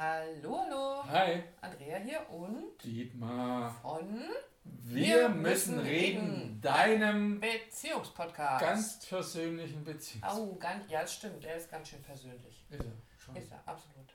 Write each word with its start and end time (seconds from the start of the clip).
Hallo, 0.00 0.60
hallo. 0.64 1.04
Hi. 1.10 1.42
Andrea 1.60 1.96
hier 1.96 2.30
und 2.30 2.80
Dietmar. 2.84 3.74
von 3.82 4.22
Wir 4.62 5.28
müssen 5.28 5.80
reden. 5.80 6.60
Deinem 6.60 7.40
Beziehungspodcast. 7.40 8.64
ganz 8.64 9.00
persönlichen 9.08 9.82
Beziehungs. 9.82 10.36
Oh, 10.36 10.54
ganz, 10.54 10.88
ja, 10.88 11.00
das 11.00 11.14
stimmt. 11.14 11.42
Der 11.42 11.56
ist 11.56 11.68
ganz 11.68 11.88
schön 11.88 12.00
persönlich. 12.04 12.64
Ist 12.70 12.84
er 12.84 12.92
schon. 13.18 13.34
Ist 13.34 13.50
er, 13.50 13.60
absolut. 13.66 14.14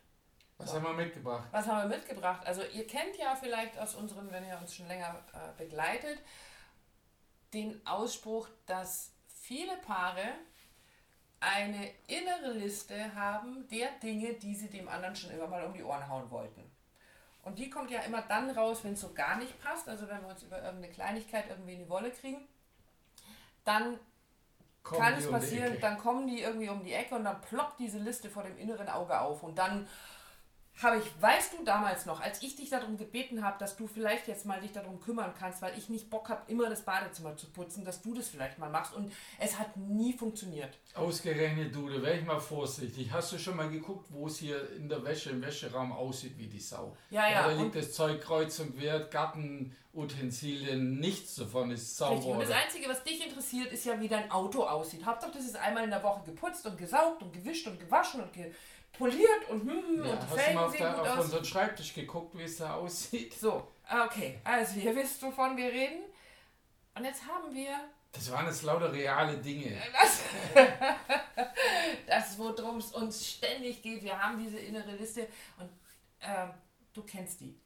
Was 0.57 0.73
haben 0.73 0.83
wir 0.83 0.93
mitgebracht? 0.93 1.50
Was 1.51 1.68
haben 1.68 1.89
wir 1.89 1.97
mitgebracht? 1.97 2.47
Also 2.47 2.61
ihr 2.63 2.88
kennt 2.88 3.18
ja 3.18 3.36
vielleicht 3.36 3.77
aus 3.77 3.95
unseren, 3.95 4.31
wenn 4.31 4.45
ihr 4.45 4.57
uns 4.57 4.73
schon 4.73 4.88
länger 4.88 5.21
äh, 5.34 5.61
begleitet, 5.61 6.20
den 7.54 7.86
Ausspruch, 7.86 8.47
dass 8.68 9.11
viele 9.27 9.75
Paare 9.86 10.29
eine 11.44 11.89
innere 12.07 12.54
Liste 12.54 13.14
haben 13.16 13.68
der 13.68 13.89
Dinge, 14.02 14.34
die 14.34 14.55
sie 14.55 14.70
dem 14.70 14.88
anderen 14.88 15.16
schon 15.16 15.32
immer 15.32 15.48
mal 15.48 15.64
um 15.64 15.73
die 15.73 15.84
Ohren 15.84 16.07
hauen 16.07 16.29
wollten. 16.32 16.64
Und 17.43 17.60
die 17.60 17.70
kommt 17.70 17.92
ja 17.92 18.00
immer 18.01 18.21
dann 18.21 18.50
raus, 18.51 18.84
wenn 18.84 18.93
es 18.93 19.01
so 19.01 19.14
gar 19.14 19.38
nicht 19.38 19.61
passt, 19.61 19.89
also 19.89 20.07
wenn 20.07 20.21
wir 20.21 20.29
uns 20.29 20.43
über 20.43 20.61
irgendeine 20.61 20.93
Kleinigkeit 20.93 21.46
irgendwie 21.50 21.74
in 21.74 21.79
die 21.79 21.89
Wolle 21.89 22.11
kriegen, 22.11 22.48
dann 23.65 24.00
Kommen 24.82 25.01
kann 25.01 25.14
es 25.15 25.25
um 25.25 25.34
passieren, 25.34 25.78
dann 25.79 25.98
kommen 25.98 26.28
die 26.28 26.42
irgendwie 26.42 26.70
um 26.70 26.84
die 26.84 26.93
Ecke 26.93 27.15
und 27.15 27.25
dann 27.25 27.39
ploppt 27.42 27.79
diese 27.79 28.00
Liste 28.00 28.29
vor 28.29 28.43
dem 28.43 28.57
inneren 28.57 28.89
Auge 28.89 29.20
auf 29.20 29.43
und 29.43 29.57
dann 29.57 29.87
habe 30.82 30.97
ich, 30.97 31.21
weißt 31.21 31.54
du 31.54 31.63
damals 31.63 32.05
noch, 32.08 32.19
als 32.19 32.41
ich 32.41 32.55
dich 32.55 32.69
darum 32.69 32.97
gebeten 32.97 33.44
habe, 33.45 33.59
dass 33.59 33.77
du 33.77 33.86
vielleicht 33.86 34.27
jetzt 34.27 34.45
mal 34.45 34.59
dich 34.59 34.72
darum 34.72 35.00
kümmern 35.00 35.31
kannst, 35.38 35.61
weil 35.61 35.77
ich 35.77 35.88
nicht 35.88 36.09
Bock 36.09 36.30
habe, 36.30 36.41
immer 36.52 36.67
das 36.69 36.81
Badezimmer 36.81 37.38
zu 37.38 37.47
putzen, 37.52 37.86
dass 37.86 38.02
du 38.02 38.14
das 38.16 38.27
vielleicht 38.27 38.58
mal 38.58 38.69
machst 38.72 38.94
und 38.95 39.11
es 39.39 39.59
hat 39.59 39.78
nie 39.78 40.14
funktioniert. 40.14 40.78
Ausgerechnet 40.95 41.75
du, 41.75 41.89
da 41.89 42.02
wäre 42.02 42.17
ich 42.17 42.25
mal 42.25 42.39
vorsichtig. 42.39 43.11
Hast 43.11 43.31
du 43.31 43.38
schon 43.38 43.55
mal 43.55 43.69
geguckt, 43.69 44.08
wo 44.09 44.25
es 44.28 44.38
hier 44.39 44.67
in 44.75 44.89
der 44.89 45.03
Wäsche, 45.03 45.30
im 45.30 45.41
Wäscheraum 45.44 45.91
aussieht 45.91 46.38
wie 46.38 46.47
die 46.47 46.59
Sau? 46.59 46.97
Ja, 47.11 47.30
ja, 47.30 47.44
Da 47.47 47.52
und- 47.55 47.64
liegt 47.64 47.75
das 47.75 47.94
Zeug 47.94 48.20
kreuz 48.22 48.58
und 48.59 48.76
quer, 48.78 49.00
Gartenutensilien, 49.94 51.00
nichts 51.00 51.36
davon 51.36 51.72
ist 51.72 51.95
sauber. 51.98 52.16
Richtig. 52.16 52.31
Und 52.33 52.42
das 52.42 52.52
Einzige, 52.52 52.89
was 52.89 53.03
dich 53.03 53.23
interessiert, 53.26 53.72
ist 53.72 53.86
ja, 53.86 54.00
wie 54.00 54.08
dein 54.08 54.30
Auto 54.31 54.64
aussieht. 54.64 55.05
Hauptsache, 55.05 55.31
das 55.33 55.45
ist 55.45 55.55
einmal 55.55 55.83
in 55.83 55.89
der 55.92 56.03
Woche 56.03 56.23
geputzt 56.26 56.66
und 56.66 56.78
gesaugt 56.78 57.22
und 57.22 57.31
gewischt 57.33 57.67
und 57.67 57.80
gewaschen 57.80 58.22
und 58.22 58.31
gepoliert 58.94 59.49
und 59.49 59.61
hm, 59.61 60.05
ja, 60.05 60.13
und 60.13 60.22
die 60.22 60.25
hast 60.25 60.31
du 60.31 60.38
Felgen 60.38 60.55
mal 60.55 60.66
auf, 60.66 60.75
der, 60.75 61.02
auf 61.02 61.19
unseren 61.19 61.45
Schreibtisch 61.45 61.94
geguckt, 61.94 62.38
wie 62.38 62.44
es 62.44 62.58
da 62.58 62.75
aussieht? 62.75 63.33
So, 63.33 63.67
okay. 64.05 64.39
Also, 64.44 64.80
ihr 64.80 64.95
wisst, 64.95 65.22
wovon 65.23 65.58
wir 65.58 65.67
reden. 65.67 66.03
Und 66.95 67.05
jetzt 67.05 67.23
haben 67.27 67.53
wir 67.53 67.75
Das 68.11 68.31
waren 68.31 68.45
jetzt 68.45 68.61
lauter 68.64 68.94
reale 68.94 69.38
Dinge. 69.38 69.81
das, 69.91 70.21
das 72.08 72.38
worum 72.38 72.77
es 72.77 72.91
uns 72.91 73.27
ständig 73.27 73.81
geht. 73.81 74.03
Wir 74.03 74.21
haben 74.21 74.38
diese 74.38 74.59
innere 74.59 74.95
Liste 74.95 75.27
und 75.58 75.69
ähm, 76.21 76.52
du 76.94 77.02
kennst 77.03 77.41
die. 77.41 77.59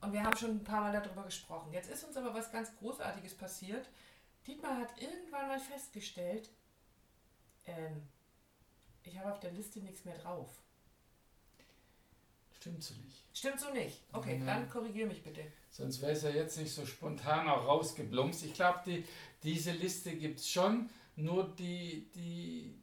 Und 0.00 0.12
wir 0.12 0.22
haben 0.22 0.36
schon 0.36 0.50
ein 0.52 0.64
paar 0.64 0.80
Mal 0.80 0.92
darüber 0.92 1.24
gesprochen. 1.24 1.72
Jetzt 1.72 1.90
ist 1.90 2.04
uns 2.04 2.16
aber 2.16 2.32
was 2.32 2.50
ganz 2.50 2.74
Großartiges 2.78 3.36
passiert. 3.36 3.88
Dietmar 4.46 4.78
hat 4.78 4.90
irgendwann 4.98 5.48
mal 5.48 5.58
festgestellt, 5.58 6.48
ähm, 7.66 8.08
ich 9.08 9.18
habe 9.18 9.32
auf 9.32 9.40
der 9.40 9.52
Liste 9.52 9.80
nichts 9.80 10.04
mehr 10.04 10.16
drauf. 10.18 10.50
Stimmt 12.52 12.82
so 12.82 12.94
nicht. 13.04 13.24
Stimmt 13.32 13.60
so 13.60 13.70
nicht. 13.70 14.02
Okay, 14.12 14.38
Nein. 14.38 14.46
dann 14.46 14.70
korrigiere 14.70 15.08
mich 15.08 15.22
bitte. 15.22 15.42
Sonst 15.70 16.02
wäre 16.02 16.12
es 16.12 16.22
ja 16.22 16.30
jetzt 16.30 16.58
nicht 16.58 16.72
so 16.72 16.84
spontan 16.84 17.48
auch 17.48 17.66
rausgeblumpst. 17.66 18.44
Ich 18.44 18.54
glaube, 18.54 18.80
die, 18.84 19.04
diese 19.42 19.70
Liste 19.72 20.16
gibt 20.16 20.40
es 20.40 20.50
schon, 20.50 20.90
nur 21.16 21.54
die, 21.56 22.10
die 22.14 22.74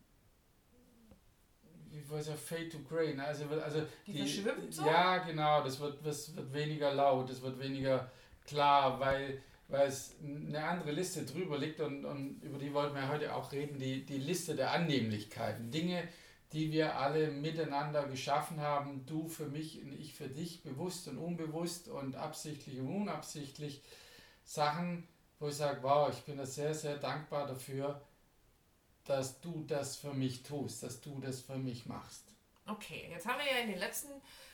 wie 1.95 2.09
weiß 2.09 2.27
ja, 2.27 2.35
Fade 2.35 2.69
to 2.69 2.79
Grey. 2.79 3.13
Ne? 3.15 3.23
Also, 3.25 3.45
also 3.49 3.81
Die 4.05 4.17
verschwimmt 4.17 4.73
so? 4.73 4.85
Ja, 4.85 5.17
genau, 5.19 5.63
das 5.63 5.79
wird, 5.79 6.05
das 6.05 6.35
wird 6.35 6.53
weniger 6.53 6.93
laut, 6.93 7.29
das 7.29 7.41
wird 7.41 7.59
weniger 7.59 8.11
klar, 8.45 8.99
weil, 8.99 9.41
weil 9.67 9.87
es 9.87 10.15
eine 10.23 10.63
andere 10.63 10.91
Liste 10.91 11.25
drüber 11.25 11.57
liegt 11.57 11.79
und, 11.79 12.05
und 12.05 12.41
über 12.41 12.57
die 12.57 12.73
wollten 12.73 12.95
wir 12.95 13.09
heute 13.09 13.35
auch 13.35 13.51
reden, 13.51 13.79
die, 13.79 14.05
die 14.05 14.19
Liste 14.19 14.55
der 14.55 14.71
Annehmlichkeiten. 14.71 15.71
Dinge, 15.71 16.07
die 16.51 16.71
wir 16.71 16.97
alle 16.97 17.31
miteinander 17.31 18.07
geschaffen 18.07 18.61
haben, 18.61 19.05
du 19.05 19.27
für 19.27 19.47
mich 19.47 19.81
und 19.83 19.93
ich 19.93 20.13
für 20.13 20.29
dich, 20.29 20.63
bewusst 20.63 21.07
und 21.07 21.17
unbewusst 21.17 21.87
und 21.87 22.15
absichtlich 22.15 22.79
und 22.79 22.87
unabsichtlich. 22.87 23.81
Sachen, 24.43 25.07
wo 25.39 25.47
ich 25.47 25.55
sage, 25.55 25.81
wow, 25.81 26.09
ich 26.11 26.23
bin 26.23 26.37
da 26.37 26.45
sehr, 26.45 26.73
sehr 26.73 26.97
dankbar 26.97 27.47
dafür, 27.47 28.01
dass 29.05 29.41
du 29.41 29.63
das 29.67 29.97
für 29.97 30.13
mich 30.13 30.43
tust, 30.43 30.83
dass 30.83 31.01
du 31.01 31.19
das 31.19 31.41
für 31.41 31.57
mich 31.57 31.87
machst. 31.87 32.23
Okay, 32.67 33.07
jetzt 33.11 33.27
haben 33.27 33.39
wir 33.39 33.51
ja 33.51 33.63
in 33.63 33.69
den 33.69 33.79
letzten 33.79 34.09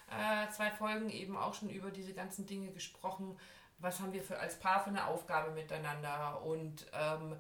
äh, 0.10 0.50
zwei 0.52 0.72
Folgen 0.72 1.10
eben 1.10 1.38
auch 1.38 1.54
schon 1.54 1.70
über 1.70 1.92
diese 1.92 2.14
ganzen 2.14 2.46
Dinge 2.46 2.72
gesprochen. 2.72 3.38
Was 3.82 4.00
haben 4.00 4.14
wir 4.14 4.24
für, 4.24 4.40
als 4.40 4.60
Paar 4.60 4.84
für 4.84 4.90
eine 4.90 5.08
Aufgabe 5.08 5.52
miteinander 5.52 6.42
und 6.44 6.86
ähm, 6.94 7.36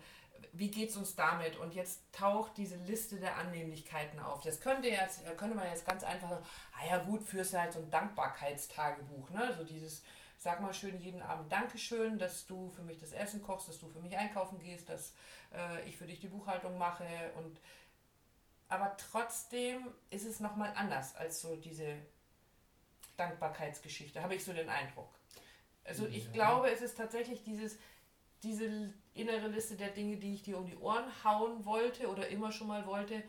wie 0.53 0.69
geht 0.69 0.90
es 0.90 0.97
uns 0.97 1.16
damit? 1.16 1.56
Und 1.57 1.74
jetzt 1.74 2.02
taucht 2.12 2.57
diese 2.57 2.75
Liste 2.75 3.18
der 3.18 3.38
Annehmlichkeiten 3.38 4.19
auf. 4.19 4.41
Das 4.41 4.59
könnte, 4.59 4.90
jetzt, 4.90 5.24
könnte 5.38 5.56
man 5.56 5.68
jetzt 5.68 5.85
ganz 5.85 6.03
einfach 6.03 6.29
sagen, 6.29 6.46
ah 6.74 6.85
ja 6.90 6.97
gut, 6.97 7.24
führst 7.24 7.53
du 7.53 7.59
halt 7.59 7.72
so 7.72 7.79
ein 7.79 7.90
Dankbarkeitstagebuch. 7.90 9.29
Ne? 9.29 9.53
So 9.57 9.63
dieses, 9.63 10.03
sag 10.38 10.59
mal 10.59 10.74
schön 10.74 11.00
jeden 11.00 11.22
Abend 11.22 11.52
Dankeschön, 11.52 12.18
dass 12.18 12.47
du 12.47 12.69
für 12.72 12.81
mich 12.81 13.00
das 13.00 13.12
Essen 13.12 13.41
kochst, 13.41 13.69
dass 13.69 13.79
du 13.79 13.88
für 13.88 14.00
mich 14.00 14.18
einkaufen 14.18 14.59
gehst, 14.59 14.90
dass 14.90 15.13
äh, 15.53 15.88
ich 15.88 15.97
für 15.97 16.06
dich 16.06 16.19
die 16.19 16.28
Buchhaltung 16.28 16.78
mache 16.78 17.06
und 17.38 17.59
aber 18.68 18.96
trotzdem 18.96 19.94
ist 20.12 20.25
es 20.25 20.40
nochmal 20.40 20.73
anders 20.78 21.13
als 21.18 21.41
so 21.41 21.58
diese 21.58 21.97
Dankbarkeitsgeschichte, 23.18 24.23
habe 24.23 24.35
ich 24.35 24.46
so 24.46 24.53
den 24.53 24.69
Eindruck. 24.69 25.13
Also 25.84 26.06
ich 26.08 26.25
Ja. 26.25 26.31
glaube, 26.31 26.72
es 26.72 26.81
ist 26.81 26.97
tatsächlich 26.97 27.44
dieses, 27.44 27.78
diese 28.44 28.94
innere 29.14 29.47
Liste 29.47 29.75
der 29.75 29.90
Dinge, 29.90 30.18
die 30.18 30.34
ich 30.36 30.44
dir 30.44 30.58
um 30.58 30.66
die 30.66 30.78
Ohren 30.78 31.06
hauen 31.24 31.66
wollte 31.66 32.08
oder 32.09 32.28
immer 32.30 32.52
schon 32.52 32.68
mal 32.68 32.86
wollte, 32.86 33.24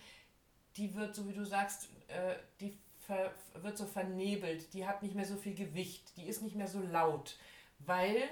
die 0.76 0.94
wird, 0.94 1.14
so 1.14 1.28
wie 1.28 1.32
du 1.34 1.44
sagst, 1.44 1.88
äh, 2.08 2.36
die 2.60 2.78
ver, 3.06 3.32
wird 3.54 3.76
so 3.76 3.86
vernebelt, 3.86 4.72
die 4.74 4.86
hat 4.86 5.02
nicht 5.02 5.14
mehr 5.14 5.26
so 5.26 5.36
viel 5.36 5.54
Gewicht, 5.54 6.16
die 6.16 6.26
ist 6.28 6.42
nicht 6.42 6.56
mehr 6.56 6.68
so 6.68 6.80
laut, 6.80 7.36
weil 7.80 8.28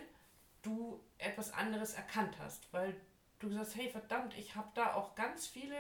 du 0.62 1.00
etwas 1.18 1.52
anderes 1.52 1.94
erkannt 1.94 2.36
hast, 2.38 2.72
weil 2.72 2.94
du 3.40 3.48
gesagt 3.48 3.68
hast, 3.68 3.76
hey 3.76 3.88
verdammt, 3.90 4.36
ich 4.38 4.54
habe 4.54 4.68
da 4.74 4.94
auch 4.94 5.14
ganz 5.14 5.46
viele 5.46 5.76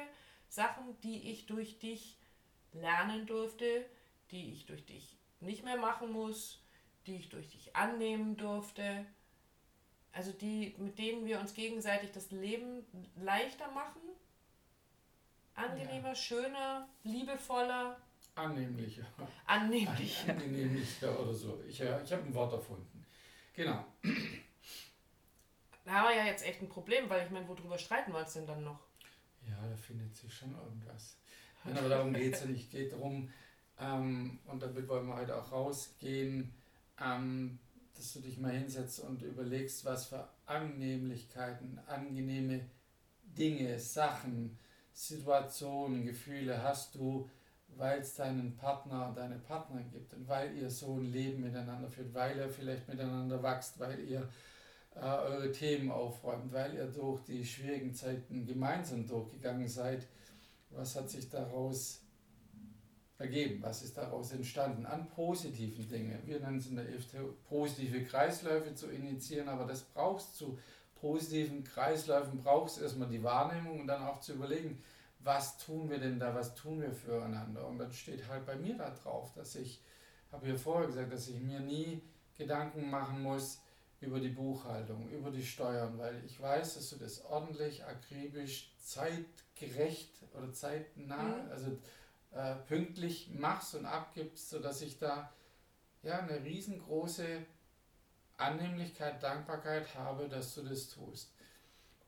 Sachen, 0.48 0.98
die 1.02 1.30
ich 1.30 1.46
durch 1.46 1.78
dich 1.78 2.16
lernen 2.72 3.26
durfte, 3.26 3.84
die 4.30 4.52
ich 4.52 4.66
durch 4.66 4.84
dich 4.86 5.16
nicht 5.40 5.64
mehr 5.64 5.76
machen 5.76 6.12
muss, 6.12 6.62
die 7.06 7.16
ich 7.16 7.28
durch 7.28 7.48
dich 7.48 7.74
annehmen 7.74 8.36
durfte. 8.36 9.06
Also 10.12 10.32
die, 10.32 10.74
mit 10.78 10.98
denen 10.98 11.26
wir 11.26 11.40
uns 11.40 11.54
gegenseitig 11.54 12.10
das 12.12 12.30
Leben 12.30 12.84
leichter 13.16 13.70
machen, 13.70 14.00
angenehmer, 15.54 16.14
schöner, 16.14 16.88
liebevoller, 17.04 17.96
Annehmlicher. 18.34 19.06
annehmlicher. 19.46 20.32
Annehmlicher 20.32 21.20
oder 21.20 21.34
so. 21.34 21.62
Ich, 21.68 21.80
äh, 21.80 22.02
ich 22.02 22.12
habe 22.12 22.22
ein 22.22 22.34
Wort 22.34 22.52
erfunden. 22.52 23.06
Genau. 23.54 23.84
Da 25.84 25.92
haben 25.92 26.08
wir 26.08 26.16
ja 26.16 26.24
jetzt 26.24 26.46
echt 26.46 26.62
ein 26.62 26.68
Problem, 26.68 27.08
weil 27.10 27.26
ich 27.26 27.30
meine, 27.30 27.46
worüber 27.48 27.78
streiten 27.78 28.12
wir 28.12 28.20
uns 28.20 28.32
denn 28.32 28.46
dann 28.46 28.62
noch? 28.64 28.80
Ja, 29.46 29.56
da 29.68 29.76
findet 29.76 30.14
sich 30.14 30.32
schon 30.32 30.54
irgendwas. 30.54 31.16
Nein, 31.64 31.78
aber 31.78 31.88
darum 31.88 32.12
geht 32.14 32.34
es 32.34 32.40
ja 32.40 32.46
nicht. 32.46 32.70
Geht 32.70 32.92
darum, 32.92 33.30
ähm, 33.78 34.38
und 34.46 34.62
damit 34.62 34.88
wollen 34.88 35.06
wir 35.08 35.16
heute 35.16 35.36
auch 35.36 35.50
rausgehen, 35.52 36.54
ähm, 37.00 37.58
dass 37.94 38.12
du 38.14 38.20
dich 38.20 38.38
mal 38.38 38.52
hinsetzt 38.52 39.00
und 39.00 39.22
überlegst, 39.22 39.84
was 39.84 40.06
für 40.06 40.28
Annehmlichkeiten, 40.46 41.78
angenehme 41.86 42.60
Dinge, 43.22 43.78
Sachen, 43.78 44.58
Situationen, 44.92 46.04
Gefühle 46.04 46.62
hast 46.62 46.94
du, 46.94 47.28
weil 47.76 48.00
es 48.00 48.14
deinen 48.16 48.56
Partner, 48.56 49.12
deine 49.14 49.38
Partner 49.38 49.82
gibt 49.82 50.12
und 50.14 50.28
weil 50.28 50.56
ihr 50.56 50.70
so 50.70 50.94
ein 50.94 51.12
Leben 51.12 51.42
miteinander 51.42 51.88
führt, 51.88 52.12
weil 52.14 52.36
ihr 52.36 52.48
vielleicht 52.48 52.88
miteinander 52.88 53.42
wächst, 53.42 53.78
weil 53.78 54.00
ihr 54.00 54.28
äh, 54.96 55.00
eure 55.00 55.52
Themen 55.52 55.90
aufräumt, 55.90 56.52
weil 56.52 56.74
ihr 56.74 56.86
durch 56.86 57.22
die 57.24 57.44
schwierigen 57.44 57.94
Zeiten 57.94 58.46
gemeinsam 58.46 59.06
durchgegangen 59.06 59.68
seid. 59.68 60.06
Was 60.70 60.96
hat 60.96 61.10
sich 61.10 61.28
daraus 61.28 61.99
ergeben? 63.20 63.62
Was 63.62 63.82
ist 63.82 63.96
daraus 63.96 64.32
entstanden 64.32 64.86
an 64.86 65.08
positiven 65.08 65.86
Dingen? 65.88 66.20
Wir 66.26 66.40
nennen 66.40 66.58
es 66.58 66.66
in 66.66 66.76
der 66.76 66.88
EFT 66.88 67.16
positive 67.48 68.02
Kreisläufe 68.04 68.74
zu 68.74 68.88
initiieren, 68.88 69.48
aber 69.48 69.66
das 69.66 69.82
brauchst 69.82 70.36
zu 70.36 70.58
positiven 70.94 71.64
Kreisläufen 71.64 72.38
brauchst 72.38 72.80
erstmal 72.80 73.08
die 73.08 73.22
Wahrnehmung 73.22 73.80
und 73.80 73.86
dann 73.86 74.02
auch 74.02 74.20
zu 74.20 74.34
überlegen, 74.34 74.82
was 75.20 75.58
tun 75.58 75.90
wir 75.90 75.98
denn 75.98 76.18
da, 76.18 76.34
was 76.34 76.54
tun 76.54 76.80
wir 76.80 76.92
füreinander? 76.92 77.66
Und 77.66 77.78
dann 77.78 77.92
steht 77.92 78.26
halt 78.28 78.46
bei 78.46 78.56
mir 78.56 78.76
da 78.76 78.90
drauf, 78.90 79.32
dass 79.34 79.54
ich, 79.54 79.80
habe 80.32 80.48
ja 80.48 80.56
vorher 80.56 80.86
gesagt, 80.86 81.12
dass 81.12 81.28
ich 81.28 81.40
mir 81.40 81.60
nie 81.60 82.02
Gedanken 82.36 82.88
machen 82.90 83.22
muss 83.22 83.60
über 84.00 84.18
die 84.18 84.30
Buchhaltung, 84.30 85.10
über 85.10 85.30
die 85.30 85.44
Steuern, 85.44 85.98
weil 85.98 86.22
ich 86.24 86.40
weiß, 86.40 86.74
dass 86.74 86.88
du 86.90 86.96
das 86.96 87.22
ordentlich, 87.26 87.84
akribisch, 87.84 88.72
zeitgerecht 88.78 90.10
oder 90.34 90.52
zeitnah, 90.52 91.22
Mhm. 91.22 91.50
also 91.50 91.78
äh, 92.32 92.54
pünktlich 92.66 93.30
machst 93.34 93.74
und 93.74 93.86
abgibst, 93.86 94.50
sodass 94.50 94.82
ich 94.82 94.98
da 94.98 95.32
ja 96.02 96.18
eine 96.18 96.42
riesengroße 96.44 97.44
Annehmlichkeit, 98.36 99.22
Dankbarkeit 99.22 99.94
habe, 99.94 100.28
dass 100.28 100.54
du 100.54 100.62
das 100.62 100.88
tust. 100.88 101.32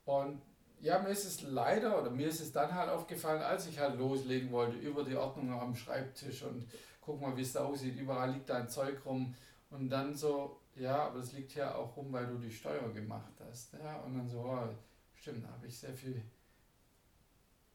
Und 0.05 0.41
ja, 0.81 0.99
mir 0.99 1.09
ist 1.09 1.25
es 1.25 1.41
leider, 1.41 2.01
oder 2.01 2.09
mir 2.09 2.27
ist 2.27 2.41
es 2.41 2.51
dann 2.51 2.73
halt 2.73 2.89
aufgefallen, 2.89 3.41
als 3.41 3.67
ich 3.67 3.79
halt 3.79 3.97
loslegen 3.97 4.51
wollte 4.51 4.77
über 4.77 5.03
die 5.03 5.15
Ordnung 5.15 5.51
am 5.51 5.75
Schreibtisch 5.75 6.43
und 6.43 6.67
guck 6.99 7.21
mal, 7.21 7.37
wie 7.37 7.41
es 7.41 7.53
da 7.53 7.63
aussieht, 7.63 7.97
überall 7.97 8.31
liegt 8.31 8.49
dein 8.49 8.67
Zeug 8.67 9.05
rum 9.05 9.33
und 9.69 9.89
dann 9.89 10.13
so, 10.15 10.59
ja, 10.75 11.05
aber 11.05 11.19
es 11.19 11.33
liegt 11.33 11.53
ja 11.55 11.75
auch 11.75 11.95
rum, 11.95 12.11
weil 12.11 12.27
du 12.27 12.37
die 12.37 12.51
Steuer 12.51 12.91
gemacht 12.93 13.33
hast. 13.47 13.73
Ja, 13.73 13.97
und 14.01 14.17
dann 14.17 14.27
so, 14.27 14.39
oh, 14.39 14.67
stimmt, 15.13 15.45
da 15.45 15.49
habe 15.49 15.67
ich 15.67 15.77
sehr 15.77 15.93
viel 15.93 16.21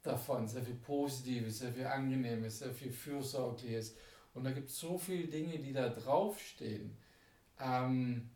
davon, 0.02 0.46
sehr 0.46 0.62
viel 0.62 0.76
Positives, 0.76 1.58
sehr 1.58 1.72
viel 1.72 1.86
Angenehmes, 1.86 2.60
sehr 2.60 2.72
viel 2.72 2.92
Fürsorgliches. 2.92 3.96
Und 4.34 4.44
da 4.44 4.52
gibt 4.52 4.68
es 4.68 4.78
so 4.78 4.98
viele 4.98 5.26
Dinge, 5.26 5.58
die 5.58 5.72
da 5.72 5.88
draufstehen, 5.88 6.96
ähm, 7.60 8.30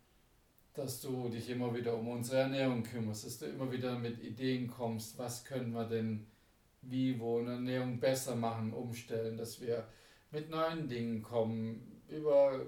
dass 0.75 1.01
du 1.01 1.29
dich 1.29 1.51
immer 1.51 1.75
wieder 1.75 1.97
um 1.97 2.09
unsere 2.09 2.41
Ernährung 2.43 2.83
kümmerst, 2.83 3.27
dass 3.27 3.39
du 3.39 3.47
immer 3.47 3.71
wieder 3.71 3.99
mit 3.99 4.23
Ideen 4.23 4.69
kommst, 4.69 5.19
was 5.19 5.45
können 5.45 5.73
wir 5.73 5.85
denn 5.85 6.27
wie, 6.81 7.19
wo 7.21 7.39
eine 7.39 7.53
Ernährung 7.53 8.01
besser 8.01 8.35
machen, 8.35 8.73
umstellen, 8.73 9.37
dass 9.37 9.61
wir 9.61 9.87
mit 10.31 10.51
neuen 10.51 10.89
Dingen 10.89 11.23
kommen, 11.23 12.03
über 12.09 12.67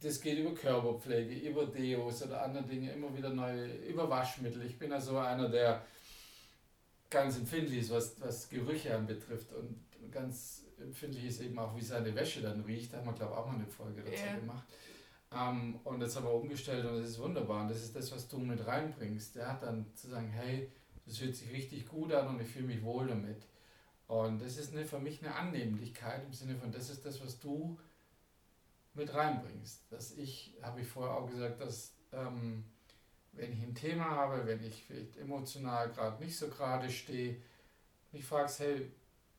das 0.00 0.20
geht 0.20 0.38
über 0.38 0.54
Körperpflege, 0.54 1.48
über 1.48 1.66
Deos 1.66 2.22
oder 2.22 2.42
andere 2.42 2.64
Dinge, 2.64 2.92
immer 2.92 3.14
wieder 3.16 3.30
neue, 3.30 3.66
über 3.88 4.08
Waschmittel. 4.08 4.64
Ich 4.64 4.78
bin 4.78 4.92
also 4.92 5.18
einer, 5.18 5.48
der 5.48 5.84
ganz 7.10 7.36
empfindlich 7.36 7.80
ist, 7.80 7.90
was, 7.90 8.20
was 8.20 8.48
Gerüche 8.48 8.96
anbetrifft 8.96 9.52
und 9.52 9.84
ganz 10.10 10.64
empfindlich 10.80 11.24
ist 11.24 11.40
eben 11.40 11.58
auch, 11.58 11.76
wie 11.76 11.82
seine 11.82 12.14
Wäsche 12.14 12.42
dann 12.42 12.60
riecht. 12.62 12.92
Da 12.92 12.98
haben 12.98 13.06
wir, 13.06 13.12
glaube 13.12 13.32
ich, 13.32 13.38
auch 13.38 13.46
mal 13.46 13.54
eine 13.54 13.66
Folge 13.66 14.02
dazu 14.02 14.22
yeah. 14.22 14.36
gemacht. 14.36 14.66
Ähm, 15.32 15.80
und 15.84 16.00
jetzt 16.00 16.16
haben 16.16 16.24
wir 16.24 16.34
umgestellt 16.34 16.84
und 16.84 16.98
das 16.98 17.10
ist 17.10 17.18
wunderbar. 17.18 17.62
Und 17.62 17.70
das 17.70 17.82
ist 17.82 17.94
das, 17.96 18.12
was 18.12 18.28
du 18.28 18.38
mit 18.38 18.66
reinbringst. 18.66 19.36
Der 19.36 19.52
hat 19.52 19.62
dann 19.62 19.86
zu 19.94 20.08
sagen, 20.08 20.28
hey, 20.30 20.70
das 21.06 21.18
fühlt 21.18 21.36
sich 21.36 21.52
richtig 21.52 21.88
gut 21.88 22.12
an 22.12 22.28
und 22.28 22.40
ich 22.40 22.48
fühle 22.48 22.66
mich 22.66 22.82
wohl 22.82 23.08
damit. 23.08 23.46
Und 24.06 24.40
das 24.42 24.56
ist 24.56 24.72
eine, 24.72 24.84
für 24.84 24.98
mich 24.98 25.24
eine 25.24 25.34
Annehmlichkeit 25.34 26.24
im 26.24 26.32
Sinne 26.32 26.56
von, 26.56 26.70
das 26.70 26.90
ist 26.90 27.04
das, 27.04 27.24
was 27.24 27.40
du 27.40 27.78
mit 28.94 29.12
reinbringst. 29.12 29.90
Dass 29.90 30.16
ich, 30.16 30.54
habe 30.62 30.80
ich 30.80 30.86
vorher 30.86 31.16
auch 31.16 31.28
gesagt, 31.28 31.60
dass 31.60 31.94
ähm, 32.12 32.64
wenn 33.36 33.52
ich 33.52 33.62
ein 33.62 33.74
Thema 33.74 34.10
habe, 34.10 34.46
wenn 34.46 34.62
ich 34.62 34.84
vielleicht 34.84 35.16
emotional 35.16 35.90
gerade 35.90 36.22
nicht 36.22 36.36
so 36.36 36.48
gerade 36.48 36.90
stehe, 36.90 37.36
mich 38.12 38.24
fragst, 38.24 38.60
hey, 38.60 38.90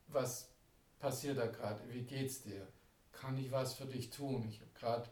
was 0.08 0.50
passiert 1.00 1.38
da 1.38 1.48
gerade? 1.48 1.82
Wie 1.90 2.04
geht's 2.04 2.44
dir? 2.44 2.68
Kann 3.12 3.38
ich 3.38 3.52
was 3.52 3.74
für 3.76 3.86
dich 3.86 4.10
tun? 4.10 4.46
Ich 4.50 4.60
habe 4.60 4.72
gerade 4.78 5.10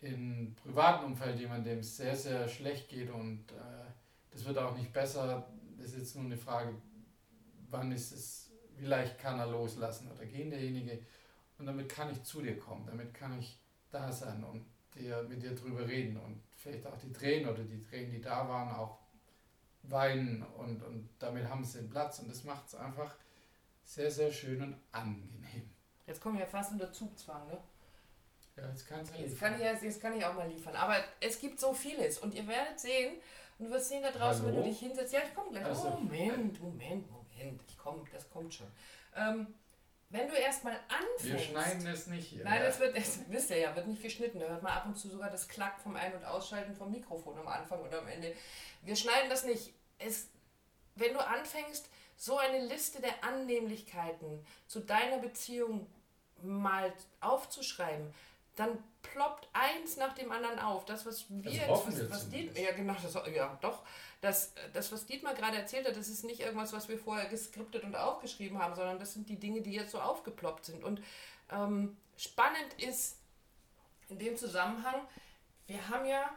im 0.00 0.54
privaten 0.54 1.06
Umfeld 1.06 1.38
jemanden, 1.40 1.64
dem 1.64 1.78
es 1.80 1.96
sehr, 1.96 2.14
sehr 2.14 2.48
schlecht 2.48 2.88
geht 2.88 3.10
und 3.10 3.50
äh, 3.52 3.90
das 4.30 4.44
wird 4.44 4.58
auch 4.58 4.76
nicht 4.76 4.92
besser. 4.92 5.48
Das 5.78 5.88
ist 5.88 5.98
jetzt 5.98 6.16
nur 6.16 6.24
eine 6.24 6.36
Frage, 6.36 6.74
wann 7.70 7.90
ist 7.92 8.12
es, 8.12 8.50
wie 8.76 8.84
leicht 8.84 9.18
kann 9.18 9.38
er 9.38 9.46
loslassen 9.46 10.10
oder 10.10 10.24
gehen 10.24 10.50
derjenige. 10.50 11.00
Und 11.58 11.66
damit 11.66 11.88
kann 11.88 12.12
ich 12.12 12.22
zu 12.22 12.42
dir 12.42 12.58
kommen, 12.58 12.86
damit 12.86 13.14
kann 13.14 13.38
ich 13.38 13.58
da 13.90 14.12
sein 14.12 14.44
und 14.44 14.66
dir, 14.94 15.22
mit 15.28 15.42
dir 15.42 15.54
drüber 15.54 15.86
reden 15.88 16.18
und 16.18 16.40
vielleicht 16.66 16.86
auch 16.86 16.98
die 16.98 17.12
Tränen 17.12 17.48
oder 17.48 17.62
die 17.62 17.80
Tränen, 17.80 18.10
die 18.10 18.20
da 18.20 18.48
waren, 18.48 18.74
auch 18.74 18.98
weinen 19.82 20.42
und, 20.58 20.82
und 20.82 21.08
damit 21.18 21.48
haben 21.48 21.64
sie 21.64 21.78
den 21.78 21.90
Platz 21.90 22.18
und 22.18 22.28
das 22.28 22.42
macht 22.44 22.66
es 22.66 22.74
einfach 22.74 23.14
sehr, 23.84 24.10
sehr 24.10 24.32
schön 24.32 24.60
und 24.62 24.76
angenehm. 24.90 25.70
Jetzt 26.06 26.20
kommen 26.20 26.38
wir 26.38 26.46
fast 26.46 26.72
unter 26.72 26.92
Zugzwang, 26.92 27.46
ne? 27.46 27.58
Ja, 28.56 28.68
jetzt, 28.68 28.88
kannst 28.88 29.14
du 29.14 29.22
jetzt, 29.22 29.38
kann 29.38 29.54
ich, 29.54 29.82
jetzt 29.82 30.00
kann 30.00 30.16
ich 30.16 30.24
auch 30.24 30.34
mal 30.34 30.48
liefern. 30.48 30.74
Aber 30.74 30.96
es 31.20 31.38
gibt 31.38 31.60
so 31.60 31.72
vieles 31.74 32.18
und 32.18 32.34
ihr 32.34 32.46
werdet 32.48 32.80
sehen 32.80 33.14
und 33.58 33.66
du 33.66 33.70
wirst 33.70 33.88
sehen 33.88 34.02
da 34.02 34.10
draußen, 34.10 34.44
Hallo? 34.44 34.56
wenn 34.56 34.62
du 34.64 34.68
dich 34.70 34.78
hinsetzt. 34.80 35.12
Ja, 35.12 35.20
ich 35.24 35.34
komme 35.34 35.50
gleich. 35.50 35.66
Also. 35.66 35.90
Moment, 35.90 36.60
Moment, 36.60 37.10
Moment. 37.10 37.62
Ich 37.68 37.78
komme, 37.78 38.02
das 38.12 38.28
kommt 38.30 38.54
schon. 38.54 38.68
Ähm, 39.14 39.54
wenn 40.10 40.28
du 40.28 40.34
erstmal 40.34 40.78
anfängst. 40.88 41.24
Wir 41.24 41.38
schneiden 41.38 41.86
es 41.86 42.06
nicht 42.06 42.28
hier. 42.28 42.44
Nein, 42.44 42.62
das 42.62 42.78
wird, 42.78 42.96
das 42.96 43.18
wisst 43.28 43.50
ihr 43.50 43.58
ja, 43.58 43.74
wird 43.74 43.88
nicht 43.88 44.02
geschnitten. 44.02 44.38
Da 44.38 44.46
hört 44.46 44.62
man 44.62 44.72
ab 44.72 44.86
und 44.86 44.96
zu 44.96 45.08
sogar 45.08 45.30
das 45.30 45.48
Klack 45.48 45.80
vom 45.80 45.96
Ein- 45.96 46.14
und 46.14 46.24
Ausschalten 46.24 46.74
vom 46.74 46.90
Mikrofon 46.92 47.38
am 47.38 47.48
Anfang 47.48 47.80
oder 47.80 47.98
am 47.98 48.08
Ende. 48.08 48.34
Wir 48.82 48.96
schneiden 48.96 49.28
das 49.28 49.44
nicht. 49.44 49.72
Es, 49.98 50.28
wenn 50.94 51.12
du 51.12 51.26
anfängst, 51.26 51.88
so 52.16 52.38
eine 52.38 52.64
Liste 52.66 53.00
der 53.00 53.24
Annehmlichkeiten 53.24 54.44
zu 54.66 54.80
deiner 54.80 55.18
Beziehung 55.18 55.86
mal 56.42 56.92
aufzuschreiben, 57.20 58.14
dann 58.56 58.82
ploppt 59.02 59.48
eins 59.52 59.96
nach 59.96 60.14
dem 60.14 60.32
anderen 60.32 60.58
auf. 60.58 60.84
Das, 60.86 61.06
was 61.06 61.26
wir, 61.28 61.66
das 61.66 61.86
was, 61.86 62.10
was 62.10 62.28
Dietmar, 62.30 62.62
ja 62.62 62.72
genau, 62.72 62.94
das, 63.00 63.14
ja 63.34 63.58
doch, 63.60 63.82
das, 64.20 64.52
das, 64.72 64.90
was 64.90 65.06
Dietmar 65.06 65.34
gerade 65.34 65.58
erzählt 65.58 65.86
hat, 65.86 65.96
das 65.96 66.08
ist 66.08 66.24
nicht 66.24 66.40
irgendwas, 66.40 66.72
was 66.72 66.88
wir 66.88 66.98
vorher 66.98 67.28
geskriptet 67.28 67.84
und 67.84 67.94
aufgeschrieben 67.94 68.58
haben, 68.58 68.74
sondern 68.74 68.98
das 68.98 69.12
sind 69.12 69.28
die 69.28 69.38
Dinge, 69.38 69.60
die 69.60 69.72
jetzt 69.72 69.92
so 69.92 70.00
aufgeploppt 70.00 70.64
sind. 70.64 70.82
Und 70.82 71.00
ähm, 71.50 71.96
spannend 72.16 72.74
ist 72.78 73.18
in 74.08 74.18
dem 74.18 74.36
Zusammenhang, 74.36 75.06
wir 75.66 75.88
haben 75.88 76.06
ja, 76.06 76.30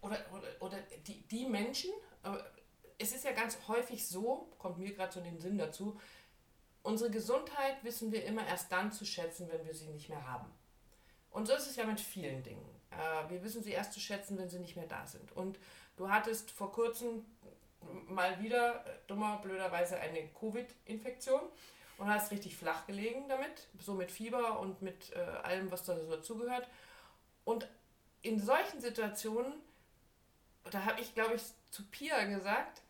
oder, 0.00 0.18
oder, 0.32 0.48
oder 0.60 0.78
die, 1.06 1.20
die 1.28 1.46
Menschen, 1.46 1.90
äh, 2.24 2.30
es 2.98 3.14
ist 3.14 3.24
ja 3.24 3.32
ganz 3.32 3.58
häufig 3.68 4.06
so, 4.06 4.48
kommt 4.58 4.78
mir 4.78 4.94
gerade 4.94 5.12
so 5.12 5.20
in 5.20 5.26
den 5.26 5.38
Sinn 5.38 5.58
dazu, 5.58 6.00
unsere 6.82 7.10
Gesundheit 7.10 7.82
wissen 7.84 8.10
wir 8.10 8.24
immer 8.24 8.46
erst 8.46 8.72
dann 8.72 8.90
zu 8.90 9.04
schätzen, 9.04 9.48
wenn 9.50 9.66
wir 9.66 9.74
sie 9.74 9.88
nicht 9.88 10.08
mehr 10.08 10.26
haben. 10.26 10.50
Und 11.36 11.44
so 11.44 11.52
ist 11.52 11.66
es 11.66 11.76
ja 11.76 11.84
mit 11.84 12.00
vielen 12.00 12.42
Dingen. 12.42 12.64
Äh, 12.90 13.30
wir 13.30 13.44
wissen 13.44 13.62
sie 13.62 13.72
erst 13.72 13.92
zu 13.92 14.00
schätzen, 14.00 14.38
wenn 14.38 14.48
sie 14.48 14.58
nicht 14.58 14.74
mehr 14.74 14.86
da 14.86 15.06
sind. 15.06 15.32
Und 15.32 15.58
du 15.98 16.08
hattest 16.08 16.50
vor 16.50 16.72
kurzem 16.72 17.26
mal 18.08 18.42
wieder, 18.42 18.86
äh, 18.86 18.98
dummer, 19.06 19.36
blöderweise, 19.42 20.00
eine 20.00 20.28
Covid-Infektion 20.28 21.42
und 21.98 22.08
hast 22.08 22.32
richtig 22.32 22.56
flach 22.56 22.86
gelegen 22.86 23.28
damit, 23.28 23.68
so 23.78 23.92
mit 23.92 24.10
Fieber 24.10 24.60
und 24.60 24.80
mit 24.80 25.12
äh, 25.12 25.18
allem, 25.18 25.70
was 25.70 25.84
da 25.84 25.98
so 25.98 26.08
dazugehört. 26.08 26.66
Und 27.44 27.68
in 28.22 28.40
solchen 28.40 28.80
Situationen, 28.80 29.52
da 30.70 30.86
habe 30.86 31.02
ich, 31.02 31.14
glaube 31.14 31.34
ich, 31.34 31.42
zu 31.70 31.84
Pia 31.90 32.24
gesagt, 32.24 32.80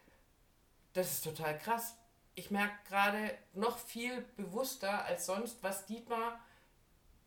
das 0.92 1.14
ist 1.14 1.24
total 1.24 1.58
krass. 1.58 1.96
Ich 2.36 2.52
merke 2.52 2.76
gerade 2.86 3.36
noch 3.54 3.76
viel 3.76 4.24
bewusster 4.36 5.04
als 5.04 5.26
sonst, 5.26 5.64
was 5.64 5.84
Dietmar 5.86 6.38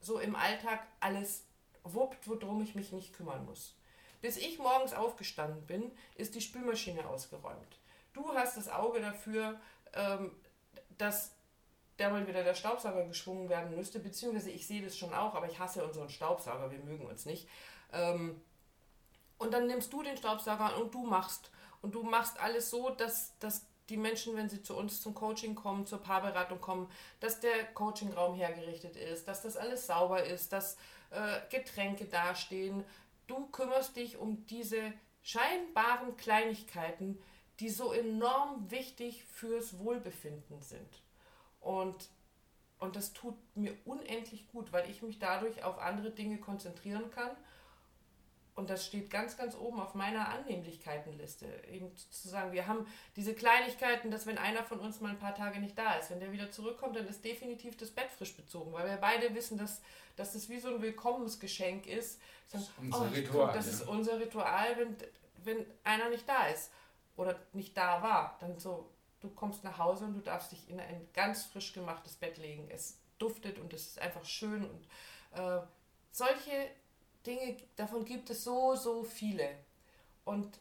so 0.01 0.19
im 0.19 0.35
Alltag 0.35 0.81
alles 0.99 1.45
wuppt, 1.83 2.27
worum 2.27 2.61
ich 2.61 2.75
mich 2.75 2.91
nicht 2.91 3.13
kümmern 3.13 3.45
muss. 3.45 3.75
Bis 4.21 4.37
ich 4.37 4.59
morgens 4.59 4.93
aufgestanden 4.93 5.65
bin, 5.65 5.91
ist 6.15 6.35
die 6.35 6.41
Spülmaschine 6.41 7.07
ausgeräumt. 7.07 7.79
Du 8.13 8.33
hast 8.33 8.57
das 8.57 8.69
Auge 8.69 8.99
dafür, 8.99 9.59
ähm, 9.93 10.31
dass 10.97 11.31
der 11.99 12.09
mal 12.09 12.27
wieder 12.27 12.43
der 12.43 12.53
Staubsauger 12.53 13.05
geschwungen 13.05 13.49
werden 13.49 13.75
müsste, 13.75 13.99
beziehungsweise 13.99 14.51
ich 14.51 14.67
sehe 14.67 14.81
das 14.81 14.97
schon 14.97 15.13
auch, 15.13 15.35
aber 15.35 15.49
ich 15.49 15.59
hasse 15.59 15.85
unseren 15.85 16.09
Staubsauger, 16.09 16.71
wir 16.71 16.79
mögen 16.79 17.05
uns 17.05 17.25
nicht. 17.25 17.47
Ähm, 17.93 18.41
und 19.37 19.53
dann 19.53 19.67
nimmst 19.67 19.91
du 19.93 20.03
den 20.03 20.17
Staubsauger 20.17 20.77
und 20.77 20.93
du 20.93 21.05
machst. 21.05 21.51
Und 21.81 21.95
du 21.95 22.03
machst 22.03 22.39
alles 22.39 22.69
so, 22.69 22.89
dass, 22.89 23.37
dass 23.39 23.65
die 23.89 23.97
Menschen, 23.97 24.35
wenn 24.35 24.49
sie 24.49 24.61
zu 24.61 24.75
uns 24.75 25.01
zum 25.01 25.13
Coaching 25.13 25.55
kommen, 25.55 25.85
zur 25.85 25.99
Paarberatung 25.99 26.61
kommen, 26.61 26.89
dass 27.19 27.39
der 27.39 27.65
Coachingraum 27.73 28.35
hergerichtet 28.35 28.95
ist, 28.95 29.27
dass 29.27 29.41
das 29.41 29.57
alles 29.57 29.87
sauber 29.87 30.23
ist, 30.23 30.53
dass 30.53 30.77
äh, 31.11 31.39
Getränke 31.49 32.05
dastehen. 32.05 32.83
Du 33.27 33.47
kümmerst 33.47 33.95
dich 33.95 34.17
um 34.17 34.45
diese 34.47 34.93
scheinbaren 35.21 36.15
Kleinigkeiten, 36.17 37.21
die 37.59 37.69
so 37.69 37.91
enorm 37.91 38.71
wichtig 38.71 39.23
fürs 39.25 39.79
Wohlbefinden 39.79 40.61
sind. 40.61 41.03
Und, 41.59 42.09
und 42.79 42.95
das 42.95 43.13
tut 43.13 43.35
mir 43.55 43.75
unendlich 43.85 44.47
gut, 44.47 44.71
weil 44.71 44.89
ich 44.89 45.01
mich 45.01 45.19
dadurch 45.19 45.63
auf 45.63 45.79
andere 45.79 46.11
Dinge 46.11 46.37
konzentrieren 46.37 47.11
kann 47.11 47.31
und 48.59 48.69
das 48.69 48.85
steht 48.85 49.09
ganz, 49.09 49.37
ganz 49.37 49.55
oben 49.55 49.79
auf 49.79 49.95
meiner 49.95 50.27
Annehmlichkeitenliste. 50.27 51.45
Eben 51.71 51.95
zu 51.95 52.27
sagen, 52.27 52.51
wir 52.51 52.67
haben 52.67 52.85
diese 53.15 53.33
Kleinigkeiten, 53.33 54.11
dass 54.11 54.27
wenn 54.27 54.37
einer 54.37 54.63
von 54.63 54.79
uns 54.79 54.99
mal 54.99 55.11
ein 55.11 55.17
paar 55.17 55.33
Tage 55.33 55.59
nicht 55.59 55.77
da 55.77 55.93
ist, 55.93 56.11
wenn 56.11 56.19
der 56.19 56.33
wieder 56.33 56.51
zurückkommt, 56.51 56.97
dann 56.97 57.07
ist 57.07 57.23
definitiv 57.23 57.77
das 57.77 57.89
Bett 57.89 58.11
frisch 58.11 58.35
bezogen, 58.35 58.73
weil 58.73 58.85
wir 58.85 58.97
beide 58.97 59.33
wissen, 59.33 59.57
dass, 59.57 59.81
dass 60.17 60.33
das 60.33 60.49
wie 60.49 60.59
so 60.59 60.67
ein 60.75 60.81
Willkommensgeschenk 60.81 61.87
ist. 61.87 62.19
Das 62.51 62.63
ist 62.63 62.71
unser 62.77 63.01
oh, 63.01 63.15
Ritual. 63.15 63.45
Guck, 63.47 63.55
das 63.55 63.65
ja. 63.65 63.71
ist 63.71 63.87
unser 63.87 64.19
Ritual, 64.19 64.77
wenn, 64.77 64.97
wenn 65.45 65.65
einer 65.85 66.09
nicht 66.09 66.27
da 66.27 66.47
ist 66.47 66.71
oder 67.15 67.39
nicht 67.53 67.77
da 67.77 68.03
war. 68.03 68.37
Dann 68.41 68.59
so, 68.59 68.89
du 69.21 69.29
kommst 69.29 69.63
nach 69.63 69.77
Hause 69.77 70.03
und 70.03 70.15
du 70.15 70.19
darfst 70.21 70.51
dich 70.51 70.69
in 70.69 70.81
ein 70.81 71.07
ganz 71.13 71.45
frisch 71.45 71.71
gemachtes 71.71 72.17
Bett 72.17 72.37
legen. 72.37 72.67
Es 72.69 72.99
duftet 73.19 73.57
und 73.57 73.73
es 73.73 73.87
ist 73.87 73.99
einfach 73.99 74.25
schön 74.25 74.69
und 74.69 74.85
äh, 75.31 75.61
solche 76.11 76.69
Dinge, 77.29 77.57
davon 77.75 78.05
gibt 78.05 78.29
es 78.29 78.43
so, 78.43 78.75
so 78.75 79.03
viele. 79.03 79.49
Und 80.25 80.59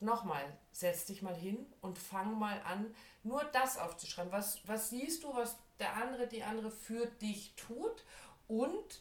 nochmal, 0.00 0.44
setz 0.72 1.06
dich 1.06 1.22
mal 1.22 1.34
hin 1.34 1.66
und 1.80 1.98
fang 1.98 2.38
mal 2.38 2.60
an, 2.62 2.94
nur 3.22 3.44
das 3.44 3.78
aufzuschreiben. 3.78 4.32
Was, 4.32 4.66
was 4.68 4.90
siehst 4.90 5.24
du, 5.24 5.34
was 5.34 5.56
der 5.78 5.94
andere, 5.94 6.26
die 6.26 6.42
andere 6.42 6.70
für 6.70 7.06
dich 7.06 7.54
tut. 7.56 8.04
Und 8.48 9.00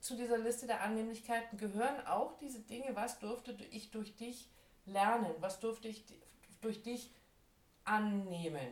zu 0.00 0.16
dieser 0.16 0.38
Liste 0.38 0.66
der 0.66 0.82
Annehmlichkeiten 0.82 1.58
gehören 1.58 2.06
auch 2.06 2.36
diese 2.38 2.60
Dinge, 2.60 2.94
was 2.94 3.18
durfte 3.18 3.52
ich 3.70 3.90
durch 3.90 4.16
dich 4.16 4.48
lernen, 4.86 5.34
was 5.40 5.60
durfte 5.60 5.88
ich 5.88 6.04
durch 6.60 6.82
dich 6.82 7.10
annehmen. 7.84 8.68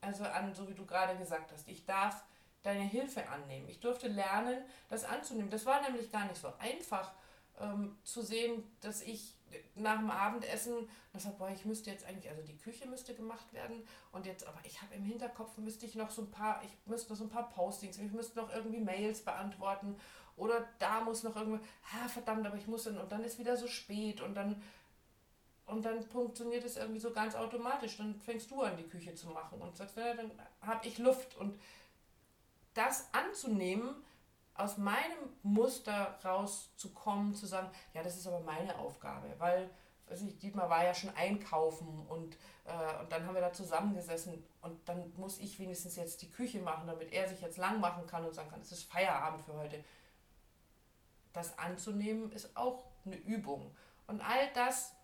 Also 0.00 0.24
an, 0.24 0.54
so 0.54 0.68
wie 0.68 0.74
du 0.74 0.84
gerade 0.84 1.16
gesagt 1.16 1.52
hast, 1.52 1.68
ich 1.68 1.84
darf 1.86 2.24
deine 2.64 2.82
Hilfe 2.82 3.28
annehmen. 3.28 3.68
Ich 3.68 3.78
durfte 3.78 4.08
lernen, 4.08 4.56
das 4.88 5.04
anzunehmen. 5.04 5.50
Das 5.50 5.64
war 5.66 5.80
nämlich 5.82 6.10
gar 6.10 6.24
nicht 6.26 6.40
so 6.40 6.52
einfach 6.58 7.12
ähm, 7.60 7.96
zu 8.02 8.22
sehen, 8.22 8.64
dass 8.80 9.02
ich 9.02 9.34
nach 9.76 9.98
dem 9.98 10.10
Abendessen 10.10 10.88
das 11.12 11.26
boah, 11.38 11.48
ich 11.48 11.64
müsste 11.64 11.90
jetzt 11.90 12.04
eigentlich, 12.04 12.28
also 12.28 12.42
die 12.42 12.58
Küche 12.58 12.88
müsste 12.88 13.14
gemacht 13.14 13.52
werden 13.52 13.86
und 14.10 14.26
jetzt, 14.26 14.44
aber 14.48 14.58
ich 14.64 14.82
habe 14.82 14.94
im 14.94 15.04
Hinterkopf, 15.04 15.56
müsste 15.58 15.86
ich 15.86 15.94
noch 15.94 16.10
so 16.10 16.22
ein 16.22 16.30
paar, 16.32 16.60
ich 16.64 16.76
müsste 16.86 17.10
noch 17.10 17.18
so 17.18 17.24
ein 17.24 17.30
paar 17.30 17.48
Postings, 17.50 17.98
ich 17.98 18.10
müsste 18.10 18.40
noch 18.40 18.52
irgendwie 18.52 18.80
Mails 18.80 19.24
beantworten 19.24 19.96
oder 20.36 20.66
da 20.80 21.00
muss 21.02 21.22
noch 21.22 21.36
irgendwie, 21.36 21.64
ha, 21.92 22.08
verdammt, 22.08 22.46
aber 22.46 22.56
ich 22.56 22.66
muss 22.66 22.84
dann, 22.84 22.98
und 22.98 23.12
dann 23.12 23.22
ist 23.22 23.38
wieder 23.38 23.56
so 23.56 23.68
spät 23.68 24.20
und 24.20 24.34
dann, 24.34 24.60
und 25.66 25.84
dann 25.84 26.02
funktioniert 26.02 26.64
es 26.64 26.76
irgendwie 26.76 27.00
so 27.00 27.10
ganz 27.10 27.34
automatisch. 27.34 27.96
Dann 27.96 28.20
fängst 28.20 28.50
du 28.50 28.60
an, 28.60 28.76
die 28.76 28.88
Küche 28.88 29.14
zu 29.14 29.28
machen 29.28 29.62
und 29.62 29.74
sagst, 29.76 29.96
ja, 29.96 30.12
dann 30.12 30.30
habe 30.60 30.86
ich 30.86 30.98
Luft. 30.98 31.36
Und 31.36 31.58
das 32.74 33.08
anzunehmen, 33.12 33.94
aus 34.54 34.78
meinem 34.78 35.18
Muster 35.42 36.18
rauszukommen, 36.24 37.34
zu 37.34 37.46
sagen, 37.46 37.70
ja, 37.92 38.02
das 38.02 38.16
ist 38.16 38.26
aber 38.26 38.40
meine 38.40 38.78
Aufgabe, 38.78 39.28
weil 39.38 39.70
weiß 40.08 40.20
Dietmar 40.38 40.68
war 40.68 40.84
ja 40.84 40.94
schon 40.94 41.10
einkaufen 41.16 42.06
und, 42.08 42.36
äh, 42.64 43.00
und 43.00 43.10
dann 43.10 43.26
haben 43.26 43.34
wir 43.34 43.40
da 43.40 43.52
zusammengesessen 43.52 44.44
und 44.60 44.88
dann 44.88 45.12
muss 45.16 45.38
ich 45.38 45.58
wenigstens 45.58 45.96
jetzt 45.96 46.22
die 46.22 46.30
Küche 46.30 46.60
machen, 46.60 46.86
damit 46.86 47.12
er 47.12 47.28
sich 47.28 47.40
jetzt 47.40 47.56
lang 47.56 47.80
machen 47.80 48.06
kann 48.06 48.24
und 48.24 48.34
sagen 48.34 48.50
kann, 48.50 48.60
es 48.60 48.72
ist 48.72 48.84
Feierabend 48.84 49.42
für 49.42 49.54
heute. 49.54 49.82
Das 51.32 51.58
anzunehmen 51.58 52.30
ist 52.32 52.56
auch 52.56 52.84
eine 53.04 53.16
Übung. 53.16 53.74
Und 54.06 54.20
all 54.20 54.52
das, 54.54 54.94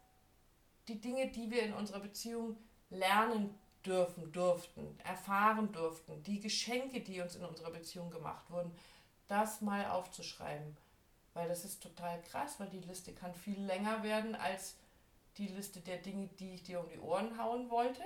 die 0.86 1.00
Dinge, 1.00 1.28
die 1.28 1.50
wir 1.50 1.62
in 1.62 1.72
unserer 1.72 2.00
Beziehung 2.00 2.56
lernen 2.90 3.58
dürfen, 3.87 4.30
durften, 4.32 4.99
erfahren 5.04 5.72
durften, 5.72 6.22
die 6.22 6.40
Geschenke, 6.40 7.00
die 7.00 7.20
uns 7.20 7.37
in 7.37 7.44
unserer 7.44 7.70
Beziehung 7.70 8.10
gemacht 8.10 8.50
wurden, 8.50 8.72
das 9.28 9.60
mal 9.60 9.87
aufzuschreiben. 9.87 10.76
Weil 11.34 11.49
das 11.49 11.64
ist 11.64 11.82
total 11.82 12.20
krass, 12.22 12.58
weil 12.58 12.68
die 12.68 12.80
Liste 12.80 13.12
kann 13.12 13.34
viel 13.34 13.60
länger 13.64 14.02
werden 14.02 14.34
als 14.34 14.76
die 15.38 15.46
Liste 15.46 15.80
der 15.80 15.99
Dinge, 15.99 16.28
die 16.38 16.54
ich 16.54 16.62
dir 16.64 16.80
um 16.80 16.88
die 16.88 16.99
Ohren 16.99 17.38
hauen 17.38 17.70
wollte. 17.70 18.02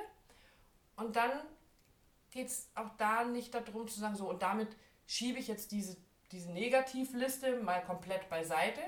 Und 0.97 1.17
dann 1.17 1.33
geht 2.31 2.49
es 2.49 2.69
auch 2.75 2.91
da 2.99 3.25
nicht 3.25 3.55
darum 3.55 3.89
zu 3.89 3.99
sagen, 3.99 4.17
so 4.17 4.29
und 4.29 4.43
damit 4.43 4.69
schiebe 5.07 5.39
ich 5.39 5.49
jetzt 5.49 5.73
diese, 5.73 5.97
diese 6.33 6.53
Negativliste 6.53 7.61
mal 7.61 7.83
komplett 7.85 8.29
beiseite. 8.29 8.81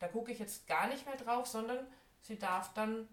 Da 0.00 0.08
gucke 0.08 0.32
ich 0.32 0.38
jetzt 0.38 0.66
gar 0.66 0.88
nicht 0.88 1.06
mehr 1.06 1.16
drauf, 1.16 1.46
sondern 1.46 1.86
sie 2.20 2.38
darf 2.38 2.72
dann 2.74 3.08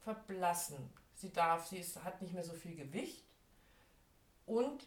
verblassen. 0.00 0.90
Sie 1.22 1.32
darf, 1.32 1.68
sie 1.68 1.78
ist, 1.78 2.02
hat 2.02 2.20
nicht 2.20 2.34
mehr 2.34 2.42
so 2.42 2.52
viel 2.52 2.74
Gewicht. 2.74 3.22
Und 4.44 4.84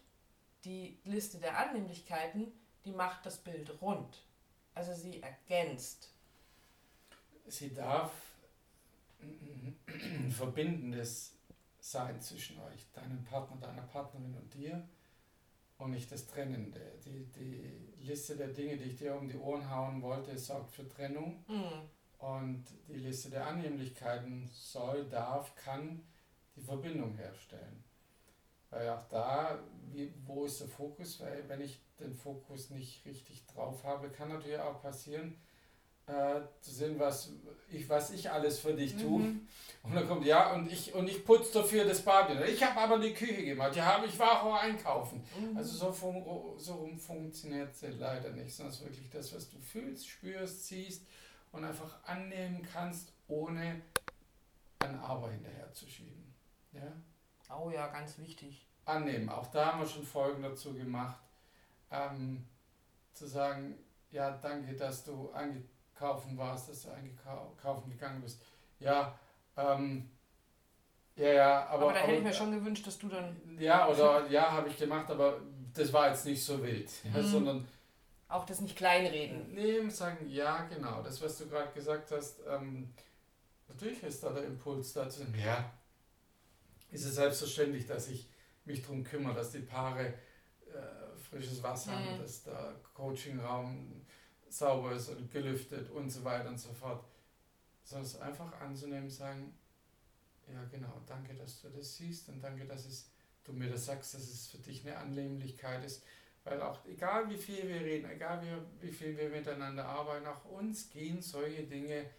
die 0.65 0.99
Liste 1.05 1.37
der 1.37 1.57
Annehmlichkeiten, 1.57 2.51
die 2.83 2.91
macht 2.91 3.25
das 3.25 3.37
Bild 3.37 3.81
rund. 3.81 4.21
Also 4.73 4.93
sie 4.93 5.23
ergänzt. 5.23 6.11
Sie 7.47 7.73
darf 7.73 8.11
ein 9.21 10.29
verbindendes 10.29 11.37
sein 11.79 12.19
zwischen 12.19 12.59
euch, 12.59 12.85
deinem 12.91 13.23
Partner, 13.23 13.55
deiner 13.55 13.83
Partnerin 13.83 14.35
und 14.35 14.53
dir 14.53 14.85
und 15.77 15.91
nicht 15.91 16.11
das 16.11 16.27
Trennende. 16.27 16.81
Die, 17.05 17.31
die 17.31 18.03
Liste 18.03 18.35
der 18.35 18.49
Dinge, 18.49 18.75
die 18.75 18.89
ich 18.89 18.97
dir 18.97 19.15
um 19.15 19.29
die 19.29 19.37
Ohren 19.37 19.69
hauen 19.69 20.01
wollte, 20.01 20.37
sorgt 20.37 20.73
für 20.73 20.85
Trennung. 20.89 21.45
Mhm. 21.47 21.87
Und 22.17 22.65
die 22.89 22.97
Liste 22.97 23.29
der 23.29 23.47
Annehmlichkeiten 23.47 24.49
soll, 24.51 25.07
darf, 25.07 25.55
kann 25.55 26.03
die 26.55 26.62
Verbindung 26.62 27.15
herstellen. 27.15 27.83
Weil 28.69 28.89
auch 28.89 29.03
da, 29.09 29.59
wie, 29.91 30.13
wo 30.25 30.45
ist 30.45 30.59
der 30.59 30.67
Fokus? 30.67 31.19
Weil 31.19 31.47
wenn 31.47 31.62
ich 31.62 31.79
den 32.00 32.13
Fokus 32.13 32.69
nicht 32.69 33.05
richtig 33.05 33.45
drauf 33.45 33.83
habe, 33.83 34.09
kann 34.09 34.29
natürlich 34.29 34.59
auch 34.59 34.81
passieren, 34.81 35.35
äh, 36.07 36.41
zu 36.62 36.71
sehen, 36.71 37.00
was 37.00 37.31
ich, 37.69 37.89
was 37.89 38.12
ich 38.12 38.29
alles 38.29 38.59
für 38.59 38.74
dich 38.74 38.95
tue. 38.95 39.19
Mhm. 39.19 39.47
Und 39.83 39.95
dann 39.95 40.07
kommt, 40.07 40.25
ja, 40.25 40.53
und 40.53 40.71
ich, 40.71 40.93
und 40.93 41.07
ich 41.07 41.25
putze 41.25 41.53
dafür 41.53 41.85
das 41.85 42.01
Bad. 42.01 42.29
Ich 42.47 42.63
habe 42.63 42.79
aber 42.79 43.00
die 43.00 43.13
Küche 43.13 43.43
gemacht. 43.43 43.75
Ja, 43.75 44.03
ich 44.05 44.17
war 44.19 44.43
auch 44.43 44.55
einkaufen. 44.55 45.24
Mhm. 45.39 45.57
Also 45.57 45.77
so, 45.77 45.91
fun 45.91 46.24
so 46.57 46.89
funktioniert 46.97 47.69
es 47.74 47.81
leider 47.97 48.31
nicht, 48.31 48.53
sondern 48.53 48.74
es 48.74 48.81
ist 48.81 48.85
wirklich 48.85 49.09
das, 49.09 49.33
was 49.33 49.50
du 49.50 49.57
fühlst, 49.59 50.07
spürst, 50.07 50.67
siehst 50.67 51.03
und 51.51 51.63
einfach 51.63 52.03
annehmen 52.03 52.67
kannst, 52.71 53.12
ohne 53.27 53.81
ein 54.79 55.00
Aber 55.00 55.31
hinterher 55.31 55.71
zu 55.74 55.88
schieben. 55.88 56.14
Ja? 56.75 57.55
Oh 57.55 57.70
ja, 57.70 57.88
ganz 57.88 58.17
wichtig. 58.20 58.65
Annehmen. 58.86 59.29
Auch 59.29 59.48
da 59.48 59.74
haben 59.74 59.79
wir 59.79 59.88
schon 59.88 60.03
Folgen 60.03 60.44
dazu 60.44 60.74
gemacht. 60.74 61.20
Ähm, 61.91 62.46
zu 63.13 63.27
sagen, 63.27 63.75
ja, 64.12 64.32
danke, 64.32 64.75
dass 64.75 65.03
du 65.03 65.32
angekommen 65.32 65.70
kaufen 65.96 66.38
warst, 66.38 66.70
dass 66.70 66.84
du 66.84 66.89
einkaufen 66.91 67.89
gegangen 67.89 68.22
bist. 68.22 68.41
Ja, 68.79 69.17
ähm, 69.58 70.10
ja, 71.15 71.29
ja, 71.29 71.65
aber. 71.67 71.84
Aber 71.84 71.94
da 71.94 72.00
hätte 72.00 72.17
ich 72.17 72.24
mir 72.24 72.34
schon 72.34 72.51
gewünscht, 72.51 72.86
dass 72.86 73.00
du 73.00 73.08
dann. 73.08 73.36
Ja, 73.58 73.88
oder 73.88 74.27
ja, 74.27 74.51
habe 74.51 74.70
ich 74.70 74.77
gemacht, 74.77 75.10
aber 75.10 75.41
das 75.74 75.91
war 75.94 76.10
jetzt 76.10 76.25
nicht 76.25 76.44
so 76.44 76.62
wild. 76.62 76.91
Ja, 77.03 77.22
mhm. 77.22 77.27
Sondern. 77.27 77.67
Auch 78.27 78.46
das 78.46 78.60
nicht 78.60 78.75
kleinreden. 78.75 79.53
Nee, 79.53 79.88
sagen, 79.89 80.27
ja, 80.27 80.63
genau. 80.63 81.01
Das, 81.03 81.22
was 81.22 81.38
du 81.38 81.48
gerade 81.48 81.72
gesagt 81.74 82.12
hast, 82.12 82.41
ähm, 82.50 82.91
natürlich 83.67 84.01
ist 84.03 84.24
da 84.24 84.32
der 84.32 84.46
Impuls 84.46 84.94
dazu. 84.94 85.22
Ja, 85.38 85.72
ist 86.91 87.05
es 87.05 87.15
selbstverständlich, 87.15 87.85
dass 87.85 88.09
ich 88.09 88.29
mich 88.65 88.81
darum 88.81 89.03
kümmere, 89.03 89.35
dass 89.35 89.51
die 89.51 89.59
Paare 89.59 90.13
äh, 90.67 91.17
frisches 91.29 91.61
Wasser 91.61 91.91
mhm. 91.91 92.05
haben, 92.05 92.19
dass 92.19 92.43
der 92.43 92.75
Coachingraum 92.93 94.05
sauber 94.49 94.93
ist 94.93 95.09
und 95.09 95.31
gelüftet 95.31 95.89
und 95.91 96.09
so 96.09 96.23
weiter 96.23 96.49
und 96.49 96.59
so 96.59 96.73
fort. 96.73 97.03
Sondern 97.83 98.05
es 98.07 98.19
einfach 98.19 98.59
anzunehmen, 98.61 99.09
sagen, 99.09 99.53
ja 100.51 100.63
genau, 100.71 101.01
danke, 101.05 101.33
dass 101.35 101.61
du 101.61 101.69
das 101.69 101.97
siehst 101.97 102.29
und 102.29 102.41
danke, 102.41 102.65
dass 102.65 102.85
es, 102.85 103.09
du 103.43 103.53
mir 103.53 103.69
das 103.69 103.85
sagst, 103.85 104.13
dass 104.13 104.23
es 104.23 104.47
für 104.47 104.57
dich 104.57 104.85
eine 104.85 104.97
Annehmlichkeit 104.97 105.83
ist. 105.83 106.03
Weil 106.43 106.61
auch, 106.61 106.85
egal 106.85 107.29
wie 107.29 107.37
viel 107.37 107.67
wir 107.67 107.81
reden, 107.81 108.09
egal 108.09 108.41
wie, 108.41 108.87
wie 108.87 108.91
viel 108.91 109.17
wir 109.17 109.29
miteinander 109.29 109.85
arbeiten, 109.85 110.27
auch 110.27 110.45
uns 110.45 110.89
gehen 110.89 111.21
solche 111.21 111.63
Dinge 111.63 112.09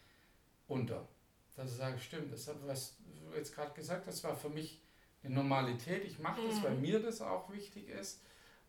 unter. 0.67 1.09
Dass 1.55 1.71
ich 1.71 1.77
sage, 1.77 1.99
stimmt, 1.99 2.33
das 2.33 2.51
was 2.65 2.97
du 2.99 3.06
jetzt 3.37 3.55
gerade 3.55 3.73
gesagt 3.75 4.07
hast, 4.07 4.25
war 4.25 4.37
für 4.37 4.49
mich 4.49 4.81
eine 5.23 5.35
Normalität. 5.35 6.05
Ich 6.05 6.19
mache 6.19 6.41
das, 6.47 6.63
weil 6.63 6.75
mhm. 6.75 6.83
mir 6.83 7.01
das 7.01 7.21
auch 7.21 7.51
wichtig 7.51 7.89
ist. 7.89 8.23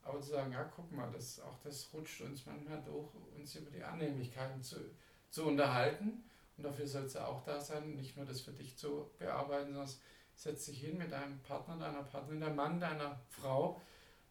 Aber 0.04 0.22
zu 0.22 0.32
sagen, 0.32 0.54
ja, 0.54 0.64
guck 0.64 0.92
mal, 0.92 1.12
das, 1.12 1.40
auch 1.42 1.58
das 1.64 1.90
rutscht 1.94 2.22
uns 2.22 2.46
manchmal 2.46 2.82
durch, 2.84 3.10
uns 3.38 3.56
über 3.56 3.70
die 3.70 3.84
Annehmlichkeiten 3.84 4.64
zu, 4.64 4.78
zu 5.30 5.46
unterhalten. 5.46 6.24
Und 6.56 6.64
dafür 6.64 6.88
soll 6.88 7.04
es 7.04 7.14
ja 7.14 7.28
auch 7.28 7.44
da 7.44 7.60
sein, 7.60 7.96
nicht 7.96 8.16
nur 8.16 8.26
das 8.26 8.42
für 8.42 8.52
dich 8.52 8.78
zu 8.78 9.12
bearbeiten, 9.20 9.74
sondern 9.74 9.94
setz 10.34 10.66
dich 10.66 10.80
hin 10.80 10.98
mit 10.98 11.12
deinem 11.12 11.40
Partner, 11.40 11.78
deiner 11.78 12.04
Partnerin, 12.04 12.40
der 12.40 12.54
Mann, 12.54 12.80
deiner 12.80 13.20
Frau, 13.30 13.82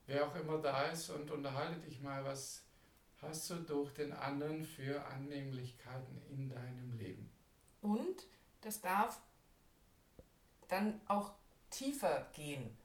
wer 0.06 0.26
auch 0.26 0.34
immer 0.36 0.58
da 0.58 0.84
ist 0.84 1.10
und 1.10 1.30
unterhalte 1.30 1.80
dich 1.80 2.00
mal, 2.00 2.24
was 2.24 2.62
hast 3.20 3.50
du 3.50 3.56
durch 3.56 3.92
den 3.92 4.12
anderen 4.12 4.64
für 4.64 5.04
Annehmlichkeiten 5.06 6.22
in 6.30 6.48
deinem 6.48 6.96
Leben. 6.96 7.30
Und 7.80 8.26
das 8.60 8.80
darf 8.80 9.20
dann 10.68 11.00
auch 11.08 11.32
tiefer 11.70 12.26
gehen. 12.32 12.76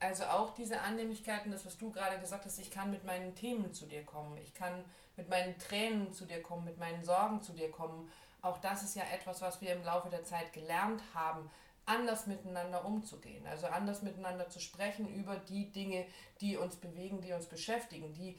Also 0.00 0.24
auch 0.24 0.54
diese 0.54 0.80
Annehmlichkeiten, 0.80 1.50
das, 1.50 1.64
was 1.64 1.78
du 1.78 1.90
gerade 1.90 2.18
gesagt 2.20 2.44
hast, 2.44 2.58
ich 2.58 2.70
kann 2.70 2.90
mit 2.90 3.04
meinen 3.04 3.34
Themen 3.34 3.72
zu 3.72 3.86
dir 3.86 4.04
kommen, 4.04 4.36
ich 4.38 4.52
kann 4.52 4.84
mit 5.16 5.28
meinen 5.28 5.58
Tränen 5.58 6.12
zu 6.12 6.26
dir 6.26 6.42
kommen, 6.42 6.64
mit 6.64 6.78
meinen 6.78 7.04
Sorgen 7.04 7.40
zu 7.40 7.52
dir 7.52 7.70
kommen. 7.70 8.10
Auch 8.42 8.58
das 8.58 8.82
ist 8.82 8.96
ja 8.96 9.04
etwas, 9.12 9.40
was 9.40 9.60
wir 9.60 9.72
im 9.72 9.84
Laufe 9.84 10.10
der 10.10 10.24
Zeit 10.24 10.52
gelernt 10.52 11.02
haben, 11.14 11.50
anders 11.86 12.26
miteinander 12.26 12.84
umzugehen. 12.84 13.46
Also 13.46 13.66
anders 13.66 14.02
miteinander 14.02 14.48
zu 14.48 14.60
sprechen 14.60 15.08
über 15.14 15.36
die 15.36 15.70
Dinge, 15.70 16.06
die 16.40 16.56
uns 16.56 16.76
bewegen, 16.76 17.20
die 17.20 17.32
uns 17.32 17.46
beschäftigen, 17.46 18.12
die 18.12 18.38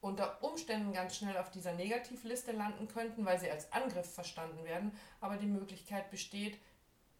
unter 0.00 0.42
Umständen 0.42 0.92
ganz 0.92 1.16
schnell 1.16 1.36
auf 1.38 1.50
dieser 1.50 1.72
Negativliste 1.72 2.52
landen 2.52 2.88
könnten, 2.88 3.24
weil 3.24 3.38
sie 3.40 3.50
als 3.50 3.72
Angriff 3.72 4.12
verstanden 4.12 4.64
werden. 4.64 4.92
Aber 5.20 5.36
die 5.36 5.46
Möglichkeit 5.46 6.10
besteht, 6.10 6.58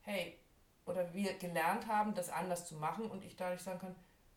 hey, 0.02 0.38
oder 0.86 1.12
wir 1.14 1.34
gelernt 1.34 1.86
haben, 1.86 2.14
das 2.14 2.30
anders 2.30 2.66
zu 2.66 2.76
machen 2.76 3.10
und 3.10 3.24
ich 3.24 3.36
dadurch 3.36 3.62
sagen 3.62 3.78
kann, 3.78 3.96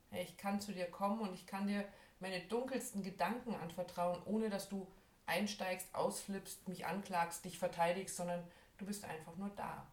hey, 0.10 0.24
ich 0.24 0.38
kann 0.38 0.60
zu 0.60 0.72
dir 0.72 0.90
kommen 0.90 1.20
und 1.22 1.34
ich 1.34 1.46
kann 1.46 1.68
dir 1.68 1.84
meine 2.20 2.42
dunkelsten 2.42 3.04
Gedanken 3.04 3.56
anvertrauen, 3.56 4.22
ohne 4.26 4.50
dass 4.50 4.70
du 4.70 4.88
einsteigst, 5.26 5.94
ausflippst, 5.94 6.68
mich 6.68 6.86
anklagst, 6.86 7.44
dich 7.44 7.60
verteidigst, 7.60 8.16
sondern 8.16 8.44
du 8.78 8.86
bist 8.86 9.04
einfach 9.04 9.36
nur 9.36 9.50
da. 9.50 9.86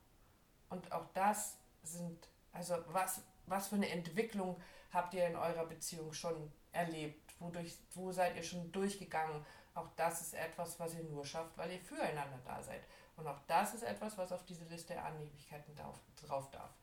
Und 0.68 0.92
auch 0.92 1.06
das 1.12 1.58
sind, 1.82 2.28
also 2.52 2.76
was 2.88 3.23
was 3.46 3.68
für 3.68 3.76
eine 3.76 3.88
Entwicklung 3.90 4.61
habt 4.92 5.14
ihr 5.14 5.26
in 5.26 5.37
eurer 5.37 5.66
Beziehung 5.66 6.12
schon 6.12 6.52
erlebt? 6.73 7.34
Wodurch, 7.40 7.76
wo 7.94 8.12
seid 8.12 8.37
ihr 8.37 8.42
schon 8.42 8.70
durchgegangen? 8.73 9.44
Auch 9.75 9.88
das 9.96 10.20
ist 10.20 10.34
etwas, 10.34 10.78
was 10.78 10.94
ihr 10.94 11.04
nur 11.04 11.25
schafft, 11.25 11.56
weil 11.58 11.73
ihr 11.73 11.80
füreinander 11.80 12.38
da 12.44 12.62
seid. 12.62 12.82
Und 13.16 13.26
auch 13.26 13.38
das 13.47 13.75
ist 13.75 13.83
etwas, 13.83 14.18
was 14.18 14.33
auf 14.33 14.44
diese 14.44 14.64
Liste 14.64 14.94
der 14.94 15.04
Annehmlichkeiten 15.04 15.75
drauf, 15.76 16.50
darf. 16.50 16.75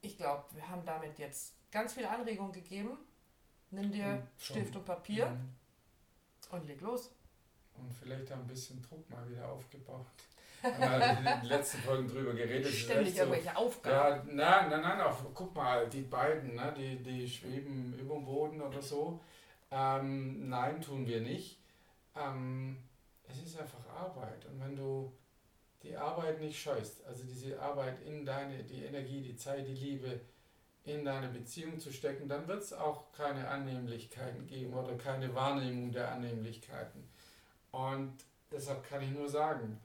Ich 0.00 0.16
glaube, 0.16 0.44
wir 0.52 0.68
haben 0.68 0.84
damit 0.84 1.18
jetzt 1.18 1.54
ganz 1.70 1.94
viele 1.94 2.08
Anregungen 2.08 2.52
gegeben. 2.52 2.98
Nimm 3.70 3.90
dir 3.90 4.06
hm, 4.06 4.22
Stift 4.38 4.76
und 4.76 4.84
Papier 4.84 5.30
mhm. 5.30 5.54
und 6.50 6.66
leg 6.66 6.80
los. 6.80 7.10
Und 7.74 7.92
vielleicht 7.92 8.30
ein 8.30 8.46
bisschen 8.46 8.80
Druck 8.82 9.08
mal 9.10 9.28
wieder 9.28 9.48
aufgebaut. 9.48 10.06
haben 10.62 10.80
wir 10.80 11.18
in 11.18 11.40
den 11.40 11.48
letzten 11.48 11.78
Folgen 11.78 12.08
drüber 12.08 12.32
geredet. 12.32 12.72
Ständig 12.72 13.16
irgendwelche 13.16 13.50
so, 13.50 13.56
Aufgaben. 13.56 14.28
Ja, 14.28 14.34
nein, 14.34 14.70
nein, 14.70 14.80
nein, 14.80 15.00
auch, 15.00 15.18
guck 15.34 15.54
mal, 15.54 15.88
die 15.88 16.02
beiden, 16.02 16.54
ne, 16.54 16.72
die, 16.76 17.02
die 17.02 17.28
schweben 17.28 17.94
über 17.98 18.14
dem 18.14 18.24
Boden 18.24 18.62
oder 18.62 18.80
so. 18.80 19.20
Ähm, 19.70 20.48
nein, 20.48 20.80
tun 20.80 21.06
wir 21.06 21.20
nicht. 21.20 21.58
Ähm, 22.16 22.78
es 23.28 23.42
ist 23.42 23.58
einfach 23.58 23.86
Arbeit. 23.88 24.44
Und 24.46 24.60
wenn 24.60 24.76
du 24.76 25.12
die 25.82 25.96
Arbeit 25.96 26.40
nicht 26.40 26.60
scheust, 26.60 27.04
also 27.04 27.24
diese 27.24 27.60
Arbeit 27.60 28.00
in 28.02 28.24
deine, 28.24 28.64
die 28.64 28.84
Energie, 28.84 29.20
die 29.20 29.36
Zeit, 29.36 29.66
die 29.66 29.74
Liebe 29.74 30.20
in 30.84 31.04
deine 31.04 31.28
Beziehung 31.28 31.78
zu 31.78 31.92
stecken, 31.92 32.28
dann 32.28 32.46
wird 32.46 32.62
es 32.62 32.72
auch 32.72 33.12
keine 33.12 33.48
Annehmlichkeiten 33.48 34.46
geben 34.46 34.74
oder 34.74 34.96
keine 34.96 35.34
Wahrnehmung 35.34 35.92
der 35.92 36.12
Annehmlichkeiten. 36.12 37.08
Und 37.70 38.14
deshalb 38.50 38.86
kann 38.88 39.02
ich 39.02 39.10
nur 39.10 39.28
sagen, 39.28 39.80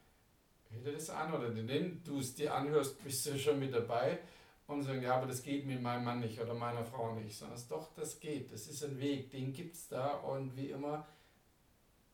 hör 0.70 0.80
dir 0.82 0.94
das 0.94 1.10
an 1.10 1.34
oder 1.34 1.56
wenn 1.56 2.04
du 2.04 2.20
es 2.20 2.36
dir 2.36 2.54
anhörst, 2.54 3.02
bist 3.04 3.26
du 3.26 3.38
schon 3.38 3.60
mit 3.60 3.74
dabei 3.74 4.20
und 4.68 4.84
sagen, 4.84 5.02
ja, 5.02 5.16
aber 5.16 5.28
das 5.28 5.42
geht 5.42 5.66
mit 5.66 5.82
meinem 5.82 6.04
Mann 6.04 6.20
nicht 6.20 6.40
oder 6.40 6.54
meiner 6.54 6.84
Frau 6.84 7.14
nicht, 7.16 7.38
sondern 7.38 7.60
doch, 7.70 7.94
das 7.96 8.20
geht, 8.20 8.52
das 8.52 8.68
ist 8.68 8.84
ein 8.84 9.00
Weg, 9.00 9.32
den 9.32 9.52
gibt 9.54 9.76
es 9.76 9.88
da 9.88 10.14
und 10.16 10.56
wie 10.56 10.70
immer 10.70 11.08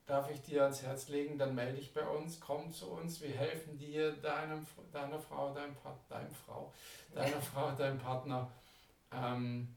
darf 0.06 0.30
ich 0.30 0.42
dir 0.42 0.64
ans 0.64 0.84
Herz 0.84 1.08
legen, 1.10 1.38
dann 1.38 1.56
melde 1.56 1.78
dich 1.78 1.94
bei 1.94 2.08
uns, 2.08 2.40
komm 2.40 2.72
zu 2.72 2.92
uns, 2.92 3.22
wir 3.22 3.32
helfen 3.32 3.78
dir, 3.78 4.12
deinem, 4.14 4.66
deiner 4.92 5.20
Frau, 5.20 5.54
deinem, 5.54 5.76
deinem 6.10 6.34
Frau, 6.34 6.74
deiner 7.14 7.42
Frau, 7.54 7.72
deinem 7.72 7.98
Partner 7.98 8.52
ähm, 9.12 9.76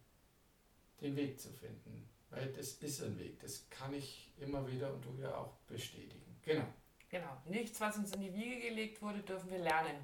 den 1.01 1.17
Weg 1.17 1.41
zu 1.41 1.51
finden. 1.51 2.09
Weil 2.31 2.53
das 2.53 2.73
ist 2.73 3.03
ein 3.03 3.19
Weg, 3.19 3.41
das 3.41 3.69
kann 3.71 3.95
ich 3.95 4.31
immer 4.39 4.67
wieder 4.71 4.93
und 4.93 5.03
du 5.05 5.15
ja 5.21 5.35
auch 5.35 5.55
bestätigen. 5.67 6.39
Genau. 6.43 6.67
Genau. 7.11 7.37
Nichts, 7.47 7.81
was 7.81 7.97
uns 7.97 8.13
in 8.13 8.21
die 8.21 8.35
Wiege 8.35 8.61
gelegt 8.61 9.01
wurde, 9.01 9.21
dürfen 9.21 9.51
wir 9.51 9.59
lernen. 9.59 9.97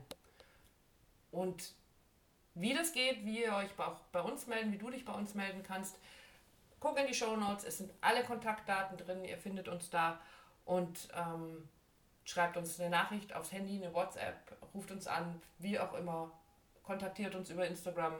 Und 1.31 1.75
wie 2.55 2.73
das 2.73 2.93
geht, 2.93 3.27
wie 3.27 3.43
ihr 3.43 3.55
euch 3.55 3.79
auch 3.79 4.01
bei 4.13 4.23
uns 4.23 4.47
melden, 4.47 4.73
wie 4.73 4.79
du 4.79 4.89
dich 4.89 5.05
bei 5.05 5.13
uns 5.13 5.35
melden 5.35 5.63
kannst, 5.63 5.99
guck 6.85 6.99
in 6.99 7.07
die 7.07 7.15
Show 7.15 7.35
Notes. 7.35 7.65
Es 7.65 7.79
sind 7.79 7.91
alle 8.03 8.23
Kontaktdaten 8.23 8.99
drin. 8.99 9.25
Ihr 9.25 9.39
findet 9.39 9.69
uns 9.69 9.89
da 9.89 10.21
und 10.67 11.09
ähm, 11.17 11.67
schreibt 12.25 12.59
uns 12.59 12.79
eine 12.79 12.91
Nachricht 12.91 13.35
aufs 13.35 13.53
Handy, 13.53 13.83
eine 13.83 13.95
WhatsApp, 13.95 14.37
ruft 14.75 14.91
uns 14.91 15.07
an, 15.07 15.41
wie 15.59 15.79
auch 15.79 15.95
immer. 15.95 16.31
Kontaktiert 16.83 17.35
uns 17.35 17.49
über 17.49 17.67
Instagram. 17.67 18.13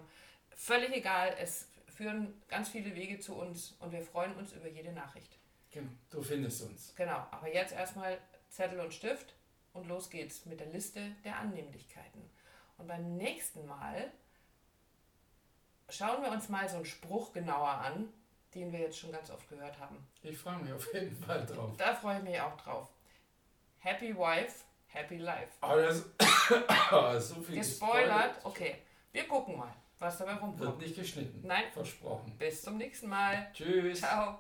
Völlig 0.57 0.97
egal. 0.97 1.37
Es 1.39 1.69
führen 1.89 2.43
ganz 2.49 2.71
viele 2.71 2.95
Wege 2.95 3.21
zu 3.21 3.35
uns 3.35 3.77
und 3.81 3.93
wir 3.93 4.03
freuen 4.03 4.35
uns 4.37 4.53
über 4.53 4.69
jede 4.69 4.93
Nachricht. 4.93 5.39
Genau, 5.71 5.91
du 6.11 6.23
findest 6.23 6.63
uns. 6.63 6.95
Genau, 6.97 7.27
aber 7.31 7.53
jetzt 7.53 7.75
erstmal 7.75 8.17
Zettel 8.49 8.81
und 8.81 8.95
Stift 8.95 9.35
und 9.75 9.89
los 9.89 10.09
geht's 10.09 10.47
mit 10.47 10.61
der 10.61 10.69
Liste 10.69 11.11
der 11.23 11.37
Annehmlichkeiten. 11.39 12.23
Und 12.79 12.87
beim 12.87 13.19
nächsten 13.19 13.67
Mal 13.67 14.11
schauen 15.91 16.23
wir 16.23 16.31
uns 16.31 16.49
mal 16.49 16.67
so 16.67 16.77
einen 16.77 16.87
Spruch 16.87 17.35
genauer 17.35 17.69
an, 17.69 18.09
den 18.55 18.73
wir 18.73 18.81
jetzt 18.81 18.99
schon 18.99 19.13
ganz 19.13 19.31
oft 19.31 19.49
gehört 19.49 19.79
haben. 19.79 19.97
Ich 20.23 20.39
freue 20.39 20.59
mich 20.59 20.73
auf 20.73 20.93
jeden 20.95 21.17
Fall 21.17 21.45
drauf. 21.47 21.77
Da 21.77 21.95
freue 21.95 22.19
ich 22.19 22.25
mich 22.25 22.41
auch 22.41 22.57
drauf. 22.57 22.89
Happy 23.79 24.17
Wife, 24.17 24.65
Happy 24.87 25.19
Life. 25.19 25.53
Oh, 25.63 25.77
das 25.77 26.05
oh, 26.93 27.19
so 27.19 27.43
viel 27.43 27.57
gespoilert. 27.57 28.37
Okay, 28.45 28.77
wir 29.13 29.27
gucken 29.29 29.59
mal 29.59 29.75
was 30.05 30.19
dabei 30.19 30.33
rumkommt. 30.33 30.61
Wird 30.61 30.79
nicht 30.79 30.97
geschnitten. 30.97 31.47
Nein. 31.47 31.65
Versprochen. 31.73 32.37
Bis 32.39 32.63
zum 32.63 32.77
nächsten 32.77 33.09
Mal. 33.09 33.51
Tschüss. 33.53 34.01
Ciao. 34.01 34.39